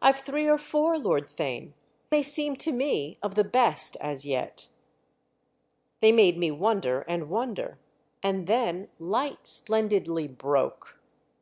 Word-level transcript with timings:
"I've 0.00 0.20
three 0.20 0.48
or 0.48 0.56
four, 0.56 0.98
Lord 0.98 1.26
Theign; 1.26 1.74
they 2.08 2.22
seem 2.22 2.56
to 2.56 2.72
me 2.72 3.18
of 3.22 3.34
the 3.34 3.44
best—as 3.44 4.24
yet. 4.24 4.68
They 6.00 6.10
made 6.10 6.38
me 6.38 6.50
wonder 6.50 7.02
and 7.02 7.28
wonder—and 7.28 8.46
then 8.46 8.88
light 8.98 9.46
splendidly 9.46 10.26
broke." 10.26 11.02